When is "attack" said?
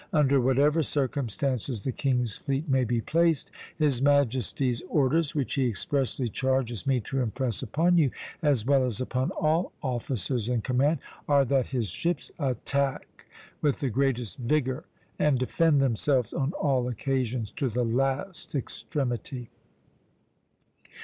12.39-13.27